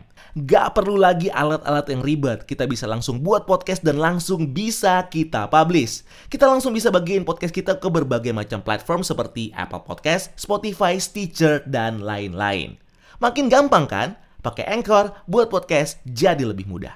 Gak 0.46 0.68
perlu 0.78 1.02
lagi 1.02 1.34
alat-alat 1.34 1.90
yang 1.90 2.06
ribet, 2.06 2.46
kita 2.46 2.70
bisa 2.70 2.86
langsung 2.86 3.26
buat 3.26 3.50
podcast 3.50 3.82
dan 3.82 3.98
langsung 4.00 4.56
bisa 4.56 5.04
kita 5.10 5.50
publish. 5.50 6.06
Kita 6.30 6.48
langsung 6.48 6.72
bisa 6.72 6.94
bagiin 6.94 7.26
podcast 7.26 7.52
kita 7.52 7.82
ke 7.82 7.90
berbagai 7.90 8.32
macam 8.32 8.62
platform 8.62 9.02
seperti 9.02 9.50
Apple 9.58 9.84
Podcast, 9.84 10.30
Spotify, 10.38 11.02
Stitcher, 11.02 11.66
dan 11.66 12.06
lain-lain. 12.06 12.78
Makin 13.18 13.50
gampang 13.50 13.90
kan? 13.90 14.14
Pakai 14.46 14.70
Anchor 14.70 15.26
buat 15.26 15.50
podcast 15.50 15.98
jadi 16.06 16.46
lebih 16.46 16.70
mudah. 16.70 16.94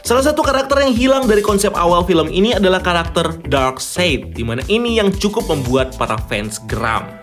Salah 0.00 0.24
satu 0.24 0.40
karakter 0.40 0.80
yang 0.80 0.94
hilang 0.96 1.24
dari 1.28 1.44
konsep 1.44 1.76
awal 1.76 2.02
film 2.08 2.32
ini 2.32 2.56
adalah 2.56 2.80
karakter 2.80 3.36
Darkseid, 3.44 4.32
di 4.32 4.40
mana 4.40 4.64
ini 4.72 4.96
yang 4.96 5.12
cukup 5.12 5.44
membuat 5.52 5.94
para 6.00 6.16
fans 6.24 6.56
geram. 6.64 7.19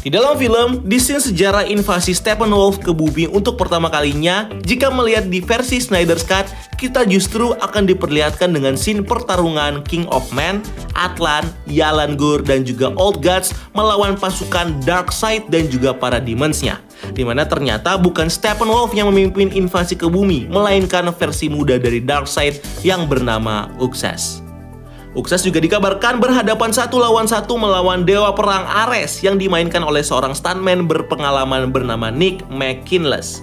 Di 0.00 0.08
dalam 0.08 0.32
film, 0.40 0.80
di 0.88 0.96
scene 0.96 1.20
sejarah 1.20 1.68
invasi 1.68 2.16
Steppenwolf 2.16 2.80
ke 2.80 2.88
bumi 2.88 3.28
untuk 3.28 3.60
pertama 3.60 3.92
kalinya, 3.92 4.48
jika 4.64 4.88
melihat 4.88 5.28
di 5.28 5.44
versi 5.44 5.76
Snyder's 5.76 6.24
Cut, 6.24 6.48
kita 6.80 7.04
justru 7.04 7.52
akan 7.60 7.84
diperlihatkan 7.84 8.48
dengan 8.48 8.80
scene 8.80 9.04
pertarungan 9.04 9.84
King 9.84 10.08
of 10.08 10.24
Men, 10.32 10.64
Atlan, 10.96 11.44
Yalan 11.68 12.16
Gur, 12.16 12.40
dan 12.40 12.64
juga 12.64 12.96
Old 12.96 13.20
Gods 13.20 13.52
melawan 13.76 14.16
pasukan 14.16 14.80
Darkseid 14.88 15.52
dan 15.52 15.68
juga 15.68 15.92
para 15.92 16.16
demons-nya. 16.16 16.80
Di 17.12 17.20
mana 17.20 17.44
ternyata 17.44 18.00
bukan 18.00 18.32
Steppenwolf 18.32 18.96
yang 18.96 19.12
memimpin 19.12 19.52
invasi 19.52 20.00
ke 20.00 20.08
bumi, 20.08 20.48
melainkan 20.48 21.12
versi 21.12 21.52
muda 21.52 21.76
dari 21.76 22.00
Darkseid 22.00 22.56
yang 22.80 23.04
bernama 23.04 23.68
Uxas. 23.76 24.49
Uxas 25.10 25.42
juga 25.42 25.58
dikabarkan 25.58 26.22
berhadapan 26.22 26.70
satu 26.70 27.02
lawan 27.02 27.26
satu 27.26 27.58
melawan 27.58 28.06
Dewa 28.06 28.30
Perang 28.30 28.62
Ares 28.62 29.18
yang 29.26 29.42
dimainkan 29.42 29.82
oleh 29.82 30.06
seorang 30.06 30.38
stuntman 30.38 30.86
berpengalaman 30.86 31.74
bernama 31.74 32.14
Nick 32.14 32.46
McKinless. 32.46 33.42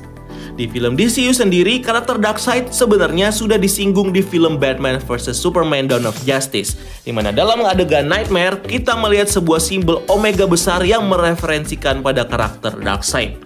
Di 0.56 0.64
film 0.72 0.96
DCU 0.96 1.36
sendiri, 1.36 1.84
karakter 1.84 2.24
Darkseid 2.24 2.72
sebenarnya 2.72 3.36
sudah 3.36 3.60
disinggung 3.60 4.16
di 4.16 4.24
film 4.24 4.56
Batman 4.56 4.96
vs 5.04 5.36
Superman 5.36 5.92
Dawn 5.92 6.08
of 6.08 6.16
Justice, 6.24 6.80
di 7.04 7.12
mana 7.12 7.36
dalam 7.36 7.60
adegan 7.68 8.08
Nightmare, 8.08 8.64
kita 8.64 8.96
melihat 8.96 9.28
sebuah 9.28 9.60
simbol 9.60 10.08
Omega 10.08 10.48
besar 10.48 10.88
yang 10.88 11.04
mereferensikan 11.12 12.00
pada 12.00 12.24
karakter 12.24 12.80
Darkseid. 12.80 13.44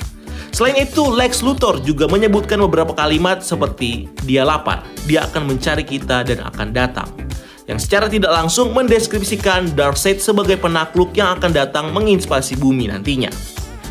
Selain 0.53 0.77
itu, 0.77 1.09
Lex 1.09 1.41
Luthor 1.41 1.81
juga 1.81 2.05
menyebutkan 2.05 2.61
beberapa 2.69 2.93
kalimat 2.93 3.41
seperti, 3.41 4.07
dia 4.23 4.45
lapar, 4.45 4.85
dia 5.09 5.25
akan 5.25 5.57
mencari 5.57 5.81
kita 5.81 6.21
dan 6.21 6.45
akan 6.47 6.69
datang 6.69 7.30
yang 7.71 7.79
secara 7.79 8.11
tidak 8.11 8.35
langsung 8.35 8.75
mendeskripsikan 8.75 9.71
Darkseid 9.71 10.19
sebagai 10.19 10.59
penakluk 10.59 11.15
yang 11.15 11.39
akan 11.39 11.55
datang 11.55 11.95
menginspirasi 11.95 12.59
bumi 12.59 12.91
nantinya. 12.91 13.31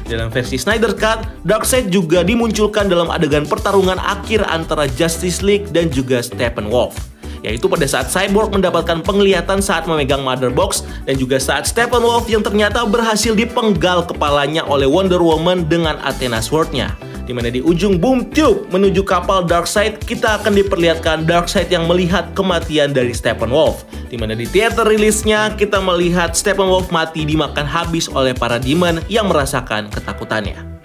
Dalam 0.05 0.29
versi 0.29 0.61
Snyder 0.61 0.93
Cut, 0.93 1.25
Darkseid 1.49 1.89
juga 1.89 2.21
dimunculkan 2.21 2.93
dalam 2.93 3.09
adegan 3.09 3.49
pertarungan 3.49 3.97
akhir 3.97 4.45
antara 4.45 4.85
Justice 4.85 5.41
League 5.41 5.73
dan 5.73 5.89
juga 5.89 6.21
Steppenwolf 6.21 7.09
yaitu 7.41 7.73
pada 7.73 7.89
saat 7.89 8.13
Cyborg 8.13 8.53
mendapatkan 8.53 9.01
penglihatan 9.01 9.65
saat 9.65 9.89
memegang 9.89 10.21
Mother 10.21 10.53
Box 10.53 10.85
dan 11.09 11.17
juga 11.17 11.41
saat 11.41 11.65
Steppenwolf 11.65 12.29
yang 12.29 12.45
ternyata 12.45 12.85
berhasil 12.85 13.33
dipenggal 13.33 14.05
kepalanya 14.05 14.61
oleh 14.69 14.85
Wonder 14.85 15.25
Woman 15.25 15.65
dengan 15.65 15.97
Athena 16.05 16.45
Sword-nya 16.45 16.93
di 17.29 17.33
mana 17.37 17.53
di 17.53 17.61
ujung 17.61 18.01
boom 18.01 18.33
tube 18.33 18.67
menuju 18.73 19.05
kapal 19.05 19.45
Darkseid 19.45 20.01
kita 20.03 20.41
akan 20.41 20.57
diperlihatkan 20.57 21.29
Darkseid 21.29 21.69
yang 21.69 21.85
melihat 21.85 22.33
kematian 22.33 22.97
dari 22.97 23.13
Steppenwolf 23.13 23.85
di 24.11 24.19
mana 24.19 24.35
di 24.35 24.49
teater 24.49 24.89
rilisnya 24.89 25.55
kita 25.55 25.79
melihat 25.79 26.35
Steppenwolf 26.35 26.91
mati 26.91 27.23
dimakan 27.23 27.69
habis 27.69 28.11
oleh 28.11 28.35
para 28.35 28.59
demon 28.59 28.99
yang 29.07 29.31
merasakan 29.31 29.87
ketakutannya. 29.93 30.80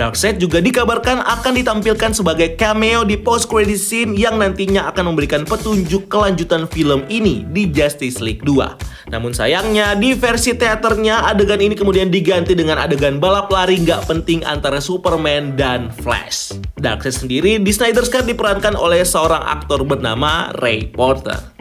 Darkseid 0.00 0.40
juga 0.40 0.64
dikabarkan 0.64 1.20
akan 1.20 1.60
ditampilkan 1.60 2.16
sebagai 2.16 2.56
cameo 2.56 3.04
di 3.04 3.20
post 3.20 3.52
credit 3.52 3.76
scene 3.76 4.16
yang 4.16 4.40
nantinya 4.40 4.88
akan 4.88 5.12
memberikan 5.12 5.44
petunjuk 5.44 6.08
kelanjutan 6.08 6.64
film 6.72 7.04
ini 7.12 7.44
di 7.44 7.68
Justice 7.68 8.16
League 8.24 8.40
2. 8.40 9.12
Namun 9.12 9.36
sayangnya 9.36 9.92
di 9.92 10.16
versi 10.16 10.56
teaternya 10.56 11.28
adegan 11.28 11.60
ini 11.60 11.76
kemudian 11.76 12.08
diganti 12.08 12.56
dengan 12.56 12.80
adegan 12.80 13.20
balap 13.20 13.52
lari 13.52 13.76
nggak 13.76 14.08
penting 14.08 14.40
antara 14.48 14.80
Superman 14.80 15.52
dan 15.52 15.92
Flash. 15.92 16.56
Darkseid 16.80 17.20
sendiri 17.20 17.60
di 17.60 17.68
Snyder's 17.68 18.08
Cut 18.08 18.24
diperankan 18.24 18.80
oleh 18.80 19.04
seorang 19.04 19.44
aktor 19.52 19.84
bernama 19.84 20.48
Ray 20.64 20.88
Porter. 20.88 21.59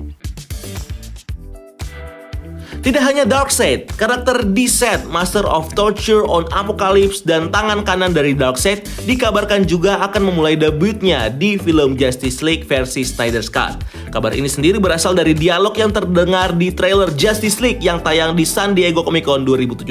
Tidak 2.80 3.04
hanya 3.04 3.28
Darkseid, 3.28 3.92
karakter 4.00 4.40
D-Set, 4.56 5.04
Master 5.12 5.44
of 5.44 5.68
Torture 5.76 6.24
on 6.24 6.48
Apocalypse 6.56 7.20
dan 7.20 7.52
tangan 7.52 7.84
kanan 7.84 8.16
dari 8.16 8.32
Darkseid 8.32 8.88
dikabarkan 9.04 9.68
juga 9.68 10.00
akan 10.08 10.32
memulai 10.32 10.56
debutnya 10.56 11.28
di 11.28 11.60
film 11.60 12.00
Justice 12.00 12.40
League 12.40 12.64
versi 12.64 13.04
Snyder's 13.04 13.52
Cut. 13.52 13.84
Kabar 14.16 14.32
ini 14.32 14.48
sendiri 14.48 14.80
berasal 14.80 15.12
dari 15.12 15.36
dialog 15.36 15.76
yang 15.76 15.92
terdengar 15.92 16.56
di 16.56 16.72
trailer 16.72 17.12
Justice 17.20 17.60
League 17.60 17.84
yang 17.84 18.00
tayang 18.00 18.32
di 18.32 18.48
San 18.48 18.72
Diego 18.72 19.04
Comic 19.04 19.28
Con 19.28 19.44
2017. 19.44 19.84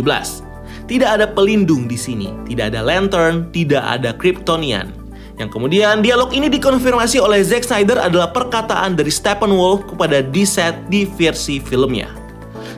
Tidak 0.88 1.10
ada 1.20 1.28
pelindung 1.28 1.84
di 1.84 2.00
sini, 2.00 2.32
tidak 2.48 2.72
ada 2.72 2.80
Lantern, 2.80 3.52
tidak 3.52 3.84
ada 3.84 4.16
Kryptonian. 4.16 4.88
Yang 5.36 5.52
kemudian 5.52 6.00
dialog 6.00 6.32
ini 6.32 6.48
dikonfirmasi 6.48 7.20
oleh 7.20 7.44
Zack 7.44 7.68
Snyder 7.68 8.00
adalah 8.00 8.32
perkataan 8.32 8.96
dari 8.96 9.12
Steppenwolf 9.12 9.92
kepada 9.92 10.24
D-Set 10.24 10.88
di 10.88 11.04
versi 11.04 11.60
filmnya. 11.60 12.27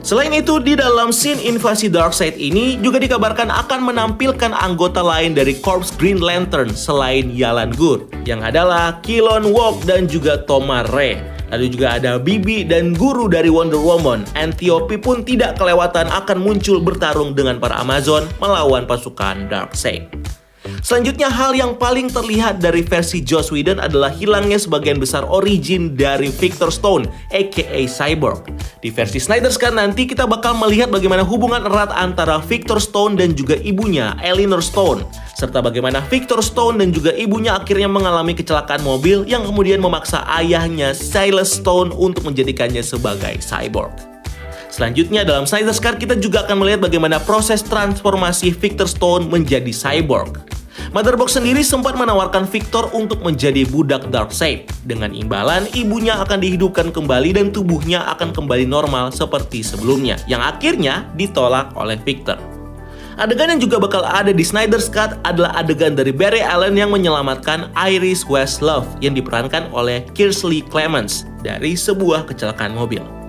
Selain 0.01 0.33
itu, 0.33 0.57
di 0.57 0.73
dalam 0.73 1.13
scene 1.13 1.37
invasi 1.45 1.85
Darkseid 1.85 2.33
ini 2.33 2.81
juga 2.81 2.97
dikabarkan 2.97 3.53
akan 3.53 3.85
menampilkan 3.85 4.49
anggota 4.49 5.05
lain 5.05 5.37
dari 5.37 5.53
Corps 5.61 5.93
Green 5.93 6.17
Lantern 6.17 6.73
selain 6.73 7.29
Yalan 7.29 7.69
Gur, 7.77 8.09
yang 8.25 8.41
adalah 8.41 8.97
Kilon 9.05 9.53
Walk 9.53 9.85
dan 9.85 10.09
juga 10.09 10.41
Tomar 10.41 10.89
Ray. 10.89 11.21
Lalu 11.53 11.67
juga 11.69 12.01
ada 12.01 12.17
Bibi 12.17 12.65
dan 12.65 12.97
guru 12.97 13.29
dari 13.29 13.53
Wonder 13.53 13.77
Woman. 13.77 14.25
Antiope 14.33 14.97
pun 14.97 15.21
tidak 15.21 15.61
kelewatan 15.61 16.09
akan 16.09 16.37
muncul 16.41 16.81
bertarung 16.81 17.37
dengan 17.37 17.61
para 17.61 17.77
Amazon 17.77 18.25
melawan 18.41 18.89
pasukan 18.89 19.51
Darkseid. 19.53 20.09
Selanjutnya 20.81 21.29
hal 21.29 21.53
yang 21.53 21.77
paling 21.77 22.09
terlihat 22.09 22.57
dari 22.57 22.81
versi 22.81 23.21
Joss 23.21 23.53
Whedon 23.53 23.77
adalah 23.77 24.09
hilangnya 24.09 24.57
sebagian 24.57 24.97
besar 24.97 25.21
origin 25.29 25.93
dari 25.93 26.33
Victor 26.33 26.73
Stone 26.73 27.05
aka 27.29 27.85
Cyborg. 27.85 28.49
Di 28.81 28.89
versi 28.89 29.21
Snyder's 29.21 29.61
Cut 29.61 29.77
nanti 29.77 30.09
kita 30.09 30.25
bakal 30.25 30.57
melihat 30.57 30.89
bagaimana 30.89 31.21
hubungan 31.21 31.69
erat 31.69 31.93
antara 31.93 32.41
Victor 32.41 32.81
Stone 32.81 33.13
dan 33.13 33.37
juga 33.37 33.61
ibunya 33.61 34.17
Eleanor 34.25 34.65
Stone 34.65 35.05
serta 35.37 35.61
bagaimana 35.61 36.01
Victor 36.09 36.41
Stone 36.41 36.81
dan 36.81 36.89
juga 36.89 37.13
ibunya 37.13 37.53
akhirnya 37.57 37.85
mengalami 37.85 38.33
kecelakaan 38.33 38.81
mobil 38.81 39.21
yang 39.29 39.45
kemudian 39.45 39.77
memaksa 39.77 40.25
ayahnya 40.33 40.97
Silas 40.97 41.61
Stone 41.61 41.93
untuk 41.93 42.25
menjadikannya 42.25 42.81
sebagai 42.81 43.37
cyborg. 43.37 43.93
Selanjutnya 44.73 45.21
dalam 45.21 45.45
Snyder's 45.45 45.77
Cut 45.77 46.01
kita 46.01 46.17
juga 46.17 46.49
akan 46.49 46.57
melihat 46.57 46.89
bagaimana 46.89 47.21
proses 47.21 47.61
transformasi 47.61 48.49
Victor 48.49 48.89
Stone 48.89 49.29
menjadi 49.29 49.69
cyborg. 49.69 50.60
Motherbox 50.91 51.39
sendiri 51.39 51.63
sempat 51.63 51.95
menawarkan 51.95 52.43
Victor 52.51 52.91
untuk 52.91 53.23
menjadi 53.23 53.63
budak 53.63 54.11
Darkseid. 54.11 54.67
Dengan 54.83 55.15
imbalan, 55.15 55.63
ibunya 55.71 56.19
akan 56.19 56.43
dihidupkan 56.43 56.91
kembali 56.91 57.31
dan 57.31 57.47
tubuhnya 57.47 58.03
akan 58.11 58.35
kembali 58.35 58.67
normal 58.67 59.07
seperti 59.15 59.63
sebelumnya, 59.63 60.19
yang 60.27 60.43
akhirnya 60.43 61.07
ditolak 61.15 61.71
oleh 61.79 61.95
Victor. 62.03 62.35
Adegan 63.15 63.55
yang 63.55 63.63
juga 63.63 63.79
bakal 63.79 64.03
ada 64.03 64.35
di 64.35 64.43
Snyder's 64.43 64.91
Cut 64.91 65.15
adalah 65.23 65.55
adegan 65.55 65.95
dari 65.95 66.11
Barry 66.11 66.43
Allen 66.43 66.75
yang 66.75 66.91
menyelamatkan 66.91 67.71
Iris 67.71 68.27
Westlove 68.27 68.91
yang 68.99 69.15
diperankan 69.15 69.71
oleh 69.71 70.03
Kiersey 70.11 70.59
Clemens 70.59 71.23
dari 71.39 71.79
sebuah 71.79 72.27
kecelakaan 72.27 72.75
mobil. 72.75 73.20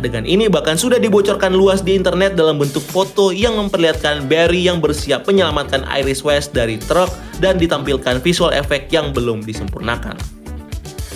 Adegan 0.00 0.24
ini 0.24 0.48
bahkan 0.48 0.80
sudah 0.80 0.96
dibocorkan 0.96 1.52
luas 1.52 1.84
di 1.84 1.92
internet 1.92 2.32
dalam 2.32 2.56
bentuk 2.56 2.80
foto 2.80 3.36
yang 3.36 3.60
memperlihatkan 3.60 4.24
Barry 4.32 4.64
yang 4.64 4.80
bersiap 4.80 5.28
menyelamatkan 5.28 5.84
Iris 5.92 6.24
West 6.24 6.56
dari 6.56 6.80
truk 6.80 7.12
dan 7.36 7.60
ditampilkan 7.60 8.24
visual 8.24 8.48
efek 8.48 8.88
yang 8.88 9.12
belum 9.12 9.44
disempurnakan. 9.44 10.16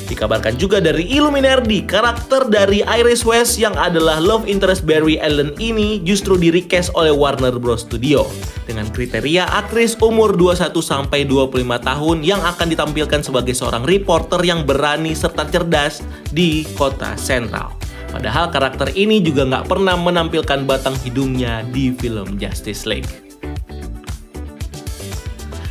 Dikabarkan 0.05 0.61
juga 0.61 0.85
dari 0.85 1.09
Illuminati, 1.17 1.81
karakter 1.81 2.53
dari 2.53 2.85
Iris 2.85 3.25
West 3.25 3.57
yang 3.57 3.73
adalah 3.73 4.21
love 4.21 4.45
interest 4.45 4.85
Barry 4.85 5.17
Allen 5.17 5.57
ini 5.57 6.05
justru 6.05 6.37
di 6.37 6.53
oleh 6.93 7.09
Warner 7.17 7.57
Bros. 7.57 7.89
Studio 7.89 8.29
dengan 8.69 8.89
kriteria 8.93 9.49
aktris 9.49 9.97
umur 9.97 10.37
21 10.37 10.77
sampai 10.85 11.25
25 11.25 11.57
tahun 11.81 12.17
yang 12.21 12.45
akan 12.45 12.69
ditampilkan 12.69 13.25
sebagai 13.25 13.57
seorang 13.57 13.89
reporter 13.89 14.45
yang 14.45 14.69
berani 14.69 15.17
serta 15.17 15.49
cerdas 15.49 16.05
di 16.29 16.69
kota 16.77 17.17
sentral. 17.17 17.74
Padahal 18.15 18.47
karakter 18.47 18.95
ini 18.95 19.19
juga 19.19 19.43
nggak 19.43 19.67
pernah 19.67 19.99
menampilkan 19.99 20.63
batang 20.71 20.95
hidungnya 21.03 21.67
di 21.75 21.91
film 21.99 22.39
Justice 22.39 22.87
League. 22.87 23.11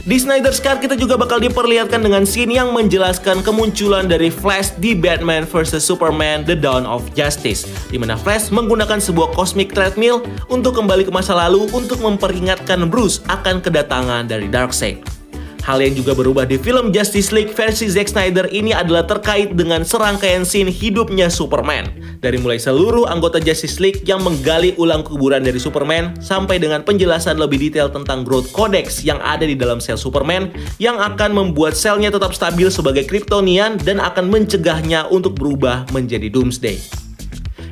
Di 0.03 0.19
Snyder's 0.19 0.59
Cut 0.59 0.83
kita 0.83 0.99
juga 0.99 1.15
bakal 1.15 1.39
diperlihatkan 1.39 2.03
dengan 2.03 2.27
scene 2.27 2.59
yang 2.59 2.75
menjelaskan 2.75 3.39
kemunculan 3.39 4.11
dari 4.11 4.27
Flash 4.27 4.75
di 4.75 4.91
Batman 4.91 5.47
vs 5.47 5.79
Superman 5.79 6.43
The 6.43 6.59
Dawn 6.59 6.83
of 6.83 7.07
Justice 7.15 7.63
di 7.87 7.95
mana 7.95 8.19
Flash 8.19 8.51
menggunakan 8.51 8.99
sebuah 8.99 9.31
cosmic 9.31 9.71
treadmill 9.71 10.19
untuk 10.51 10.75
kembali 10.75 11.07
ke 11.07 11.11
masa 11.15 11.39
lalu 11.39 11.71
untuk 11.71 12.03
memperingatkan 12.03 12.91
Bruce 12.91 13.23
akan 13.31 13.63
kedatangan 13.63 14.27
dari 14.27 14.51
Darkseid. 14.51 15.22
Hal 15.63 15.79
yang 15.79 15.95
juga 15.95 16.11
berubah 16.11 16.43
di 16.43 16.59
film 16.59 16.91
Justice 16.91 17.31
League 17.31 17.55
versi 17.55 17.87
Zack 17.87 18.11
Snyder 18.11 18.51
ini 18.51 18.75
adalah 18.75 19.07
terkait 19.07 19.55
dengan 19.55 19.87
serangkaian 19.87 20.43
scene 20.43 20.67
hidupnya 20.67 21.31
Superman. 21.31 21.87
Dari 22.19 22.35
mulai 22.35 22.59
seluruh 22.59 23.07
anggota 23.07 23.39
Justice 23.39 23.79
League 23.79 24.03
yang 24.03 24.19
menggali 24.27 24.75
ulang 24.75 25.07
kuburan 25.07 25.39
dari 25.39 25.55
Superman, 25.63 26.19
sampai 26.19 26.59
dengan 26.59 26.83
penjelasan 26.83 27.39
lebih 27.39 27.63
detail 27.63 27.87
tentang 27.87 28.27
growth 28.27 28.51
codex 28.51 29.07
yang 29.07 29.23
ada 29.23 29.47
di 29.47 29.55
dalam 29.55 29.79
sel 29.79 29.95
Superman, 29.95 30.51
yang 30.83 30.99
akan 30.99 31.31
membuat 31.31 31.79
selnya 31.79 32.11
tetap 32.11 32.35
stabil 32.35 32.67
sebagai 32.67 33.07
Kryptonian 33.07 33.79
dan 33.79 34.03
akan 34.03 34.27
mencegahnya 34.27 35.07
untuk 35.15 35.39
berubah 35.39 35.87
menjadi 35.95 36.27
Doomsday. 36.27 37.02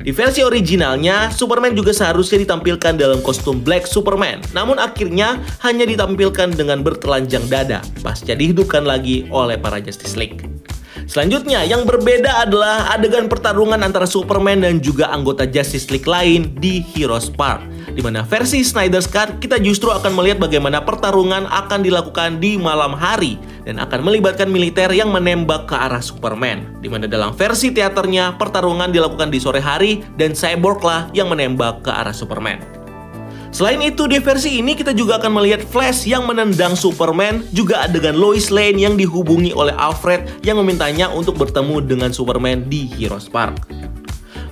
Di 0.02 0.10
versi 0.10 0.42
originalnya, 0.42 1.30
Superman 1.30 1.78
juga 1.78 1.94
seharusnya 1.94 2.42
ditampilkan 2.42 2.98
dalam 2.98 3.22
kostum 3.22 3.62
Black 3.62 3.86
Superman. 3.86 4.42
Namun 4.50 4.82
akhirnya 4.82 5.38
hanya 5.62 5.86
ditampilkan 5.86 6.58
dengan 6.58 6.82
bertelanjang 6.82 7.46
dada, 7.46 7.78
pasca 8.02 8.34
dihidupkan 8.34 8.82
lagi 8.82 9.30
oleh 9.30 9.54
para 9.62 9.78
Justice 9.78 10.18
League. 10.18 10.42
Selanjutnya, 11.06 11.62
yang 11.62 11.86
berbeda 11.86 12.42
adalah 12.42 12.90
adegan 12.90 13.30
pertarungan 13.30 13.78
antara 13.78 14.06
Superman 14.06 14.66
dan 14.66 14.82
juga 14.82 15.06
anggota 15.06 15.46
Justice 15.46 15.86
League 15.94 16.10
lain 16.10 16.50
di 16.58 16.82
Heroes 16.82 17.30
Park. 17.30 17.62
Di 17.92 18.00
mana 18.00 18.24
versi 18.24 18.64
Snyder's 18.64 19.04
Cut, 19.04 19.36
kita 19.36 19.60
justru 19.60 19.92
akan 19.92 20.16
melihat 20.16 20.40
bagaimana 20.40 20.80
pertarungan 20.80 21.44
akan 21.44 21.84
dilakukan 21.84 22.40
di 22.40 22.56
malam 22.56 22.96
hari 22.96 23.36
dan 23.68 23.76
akan 23.76 24.00
melibatkan 24.00 24.48
militer 24.48 24.88
yang 24.96 25.12
menembak 25.12 25.68
ke 25.68 25.76
arah 25.76 26.00
Superman. 26.00 26.80
Di 26.80 26.88
mana 26.88 27.04
dalam 27.04 27.36
versi 27.36 27.68
teaternya, 27.68 28.40
pertarungan 28.40 28.88
dilakukan 28.88 29.28
di 29.28 29.36
sore 29.36 29.60
hari 29.60 30.00
dan 30.16 30.32
Cyborg 30.32 30.80
lah 30.80 31.12
yang 31.12 31.28
menembak 31.28 31.84
ke 31.84 31.92
arah 31.92 32.16
Superman. 32.16 32.64
Selain 33.52 33.84
itu, 33.84 34.08
di 34.08 34.16
versi 34.16 34.64
ini 34.64 34.72
kita 34.72 34.96
juga 34.96 35.20
akan 35.20 35.36
melihat 35.36 35.60
Flash 35.60 36.08
yang 36.08 36.24
menendang 36.24 36.72
Superman, 36.72 37.44
juga 37.52 37.84
adegan 37.84 38.16
Lois 38.16 38.48
Lane 38.48 38.80
yang 38.80 38.96
dihubungi 38.96 39.52
oleh 39.52 39.76
Alfred 39.76 40.40
yang 40.40 40.56
memintanya 40.56 41.12
untuk 41.12 41.36
bertemu 41.36 41.84
dengan 41.84 42.10
Superman 42.16 42.64
di 42.72 42.88
Heroes 42.96 43.28
Park. 43.28 43.91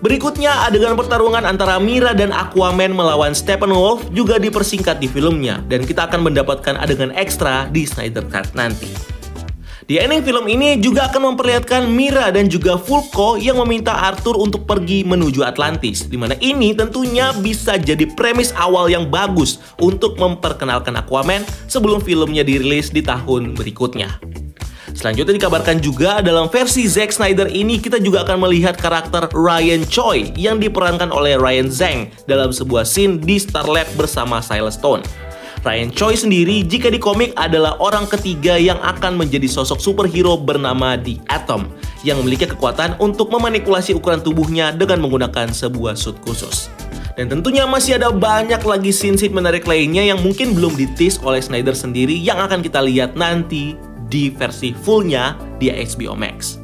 Berikutnya, 0.00 0.64
adegan 0.64 0.96
pertarungan 0.96 1.44
antara 1.44 1.76
Mira 1.76 2.16
dan 2.16 2.32
Aquaman 2.32 2.96
melawan 2.96 3.36
Steppenwolf 3.36 4.08
juga 4.16 4.40
dipersingkat 4.40 4.96
di 4.96 5.04
filmnya, 5.04 5.60
dan 5.68 5.84
kita 5.84 6.08
akan 6.08 6.24
mendapatkan 6.24 6.80
adegan 6.80 7.12
ekstra 7.12 7.68
di 7.68 7.84
Snyder 7.84 8.24
Cut 8.32 8.48
nanti. 8.56 8.88
Di 9.84 10.00
ending 10.00 10.24
film 10.24 10.48
ini 10.48 10.80
juga 10.80 11.12
akan 11.12 11.34
memperlihatkan 11.34 11.84
Mira 11.84 12.32
dan 12.32 12.48
juga 12.48 12.80
Fulco 12.80 13.36
yang 13.36 13.60
meminta 13.60 13.92
Arthur 13.92 14.40
untuk 14.40 14.64
pergi 14.64 15.04
menuju 15.04 15.44
Atlantis, 15.44 16.08
di 16.08 16.16
mana 16.16 16.32
ini 16.40 16.72
tentunya 16.72 17.36
bisa 17.36 17.76
jadi 17.76 18.08
premis 18.16 18.56
awal 18.56 18.88
yang 18.88 19.04
bagus 19.04 19.60
untuk 19.76 20.16
memperkenalkan 20.16 20.96
Aquaman 20.96 21.44
sebelum 21.68 22.00
filmnya 22.00 22.40
dirilis 22.40 22.88
di 22.88 23.04
tahun 23.04 23.52
berikutnya. 23.52 24.39
Selanjutnya 25.00 25.40
dikabarkan 25.40 25.80
juga 25.80 26.20
dalam 26.20 26.52
versi 26.52 26.84
Zack 26.84 27.16
Snyder 27.16 27.48
ini 27.48 27.80
kita 27.80 27.96
juga 28.04 28.20
akan 28.20 28.44
melihat 28.44 28.76
karakter 28.76 29.32
Ryan 29.32 29.88
Choi 29.88 30.28
yang 30.36 30.60
diperankan 30.60 31.08
oleh 31.08 31.40
Ryan 31.40 31.72
Zhang 31.72 32.12
dalam 32.28 32.52
sebuah 32.52 32.84
scene 32.84 33.16
di 33.16 33.40
Star 33.40 33.64
Lab 33.64 33.88
bersama 33.96 34.44
Silas 34.44 34.76
Stone. 34.76 35.00
Ryan 35.64 35.88
Choi 35.96 36.20
sendiri 36.20 36.60
jika 36.68 36.92
di 36.92 37.00
komik 37.00 37.32
adalah 37.40 37.80
orang 37.80 38.04
ketiga 38.12 38.60
yang 38.60 38.76
akan 38.84 39.16
menjadi 39.16 39.48
sosok 39.48 39.80
superhero 39.80 40.36
bernama 40.36 41.00
The 41.00 41.16
Atom 41.32 41.72
yang 42.04 42.20
memiliki 42.20 42.44
kekuatan 42.52 43.00
untuk 43.00 43.32
memanipulasi 43.32 43.96
ukuran 43.96 44.20
tubuhnya 44.20 44.68
dengan 44.76 45.00
menggunakan 45.00 45.48
sebuah 45.48 45.96
suit 45.96 46.20
khusus. 46.20 46.68
Dan 47.16 47.32
tentunya 47.32 47.64
masih 47.64 47.96
ada 47.96 48.12
banyak 48.12 48.60
lagi 48.60 48.92
scene-scene 48.92 49.32
menarik 49.32 49.64
lainnya 49.64 50.04
yang 50.04 50.20
mungkin 50.20 50.52
belum 50.52 50.76
ditis 50.76 51.16
oleh 51.24 51.40
Snyder 51.40 51.72
sendiri 51.72 52.20
yang 52.20 52.36
akan 52.36 52.60
kita 52.60 52.84
lihat 52.84 53.16
nanti 53.16 53.88
di 54.10 54.34
versi 54.34 54.74
fullnya 54.74 55.38
di 55.62 55.70
HBO 55.70 56.18
Max. 56.18 56.58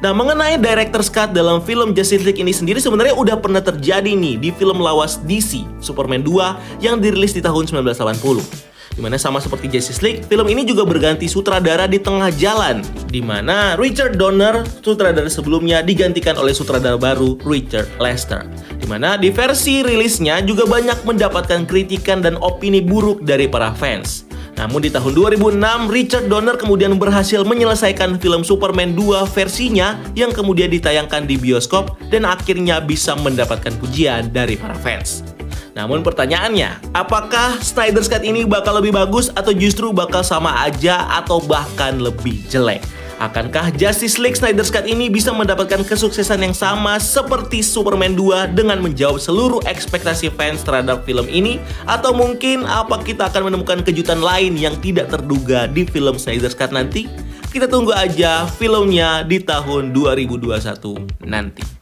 Nah, 0.00 0.16
mengenai 0.16 0.56
director's 0.56 1.12
cut 1.12 1.36
dalam 1.36 1.60
film 1.60 1.92
Justice 1.92 2.24
League 2.24 2.40
ini 2.40 2.56
sendiri 2.56 2.80
sebenarnya 2.80 3.12
udah 3.12 3.36
pernah 3.36 3.60
terjadi 3.60 4.16
nih 4.16 4.40
di 4.40 4.48
film 4.48 4.80
lawas 4.80 5.20
DC, 5.28 5.60
Superman 5.84 6.24
2 6.24 6.80
yang 6.80 6.96
dirilis 7.04 7.36
di 7.36 7.44
tahun 7.44 7.68
1980. 7.68 8.70
Di 8.96 9.04
mana 9.04 9.20
sama 9.20 9.44
seperti 9.44 9.68
Justice 9.68 10.00
League, 10.00 10.24
film 10.24 10.48
ini 10.48 10.64
juga 10.64 10.88
berganti 10.88 11.28
sutradara 11.28 11.84
di 11.84 12.00
tengah 12.00 12.32
jalan. 12.32 12.80
Di 13.12 13.20
mana 13.20 13.76
Richard 13.76 14.16
Donner, 14.16 14.64
sutradara 14.80 15.28
sebelumnya, 15.28 15.84
digantikan 15.84 16.34
oleh 16.40 16.56
sutradara 16.56 16.96
baru 16.96 17.36
Richard 17.44 17.86
Lester. 18.00 18.48
Di 18.80 18.88
mana 18.88 19.20
di 19.20 19.28
versi 19.28 19.84
rilisnya 19.84 20.40
juga 20.40 20.64
banyak 20.64 21.04
mendapatkan 21.04 21.68
kritikan 21.68 22.24
dan 22.24 22.40
opini 22.40 22.80
buruk 22.80 23.20
dari 23.20 23.46
para 23.46 23.70
fans. 23.76 24.29
Namun 24.60 24.84
di 24.84 24.92
tahun 24.92 25.16
2006, 25.16 25.88
Richard 25.88 26.28
Donner 26.28 26.52
kemudian 26.60 26.92
berhasil 27.00 27.40
menyelesaikan 27.48 28.20
film 28.20 28.44
Superman 28.44 28.92
2 28.92 29.24
versinya 29.32 29.96
yang 30.12 30.36
kemudian 30.36 30.68
ditayangkan 30.68 31.24
di 31.24 31.40
bioskop 31.40 31.96
dan 32.12 32.28
akhirnya 32.28 32.76
bisa 32.84 33.16
mendapatkan 33.16 33.72
pujian 33.80 34.28
dari 34.28 34.60
para 34.60 34.76
fans. 34.76 35.24
Namun 35.72 36.04
pertanyaannya, 36.04 36.92
apakah 36.92 37.56
Snyder's 37.64 38.04
Cut 38.04 38.20
ini 38.20 38.44
bakal 38.44 38.76
lebih 38.76 38.92
bagus 38.92 39.32
atau 39.32 39.56
justru 39.56 39.96
bakal 39.96 40.20
sama 40.20 40.52
aja 40.60 41.08
atau 41.08 41.40
bahkan 41.40 41.96
lebih 41.96 42.44
jelek? 42.52 42.84
Akankah 43.20 43.68
Justice 43.76 44.16
League 44.16 44.40
Snyder's 44.40 44.72
Cut 44.72 44.88
ini 44.88 45.12
bisa 45.12 45.28
mendapatkan 45.28 45.84
kesuksesan 45.84 46.40
yang 46.40 46.56
sama 46.56 46.96
seperti 46.96 47.60
Superman 47.60 48.16
2 48.16 48.56
dengan 48.56 48.80
menjawab 48.80 49.20
seluruh 49.20 49.60
ekspektasi 49.68 50.32
fans 50.32 50.64
terhadap 50.64 51.04
film 51.04 51.28
ini? 51.28 51.60
Atau 51.84 52.16
mungkin 52.16 52.64
apa 52.64 52.96
kita 53.04 53.28
akan 53.28 53.52
menemukan 53.52 53.84
kejutan 53.84 54.24
lain 54.24 54.56
yang 54.56 54.72
tidak 54.80 55.12
terduga 55.12 55.68
di 55.68 55.84
film 55.84 56.16
Snyder's 56.16 56.56
Cut 56.56 56.72
nanti? 56.72 57.12
Kita 57.52 57.68
tunggu 57.68 57.92
aja 57.92 58.48
filmnya 58.56 59.20
di 59.20 59.36
tahun 59.36 59.92
2021 59.92 61.20
nanti. 61.28 61.79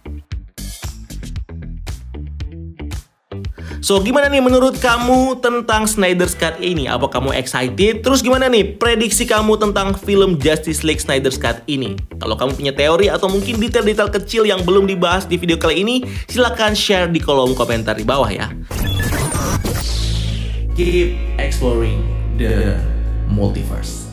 So, 3.79 4.03
gimana 4.03 4.27
nih 4.27 4.43
menurut 4.43 4.83
kamu 4.83 5.39
tentang 5.39 5.87
Snyder's 5.87 6.35
Cut 6.35 6.59
ini? 6.59 6.91
Apa 6.91 7.07
kamu 7.07 7.31
excited? 7.39 8.03
Terus 8.03 8.27
gimana 8.27 8.51
nih 8.51 8.75
prediksi 8.75 9.23
kamu 9.23 9.55
tentang 9.55 9.95
film 9.95 10.35
Justice 10.35 10.83
League 10.83 10.99
Snyder's 10.99 11.39
Cut 11.39 11.63
ini? 11.71 11.95
Kalau 12.19 12.35
kamu 12.35 12.59
punya 12.59 12.75
teori 12.75 13.07
atau 13.07 13.31
mungkin 13.31 13.63
detail-detail 13.63 14.11
kecil 14.11 14.51
yang 14.51 14.67
belum 14.67 14.91
dibahas 14.91 15.31
di 15.31 15.39
video 15.39 15.63
kali 15.63 15.87
ini, 15.87 16.03
silahkan 16.27 16.75
share 16.75 17.07
di 17.07 17.23
kolom 17.23 17.55
komentar 17.55 17.95
di 17.95 18.03
bawah 18.03 18.27
ya. 18.27 18.51
Keep 20.75 21.39
exploring 21.39 22.03
the 22.35 22.83
multiverse. 23.31 24.11